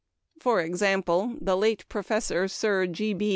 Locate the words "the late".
1.39-1.87